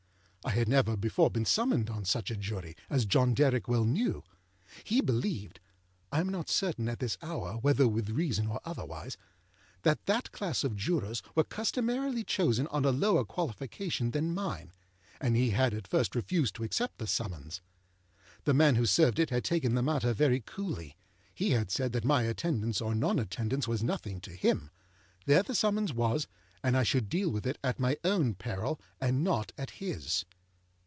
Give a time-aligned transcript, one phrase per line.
[0.43, 4.23] I had never before been summoned on such a Jury, as John Derrick well knew.
[4.83, 5.51] He believedâI
[6.11, 9.17] am not certain at this hour whether with reason or otherwiseâthat
[9.83, 14.73] that class of Jurors were customarily chosen on a lower qualification than mine,
[15.21, 17.61] and he had at first refused to accept the summons.
[18.45, 20.97] The man who served it had taken the matter very coolly.
[21.35, 24.71] He had said that my attendance or non attendance was nothing to him;
[25.27, 26.27] there the summons was;
[26.63, 30.25] and I should deal with it at my own peril, and not at his.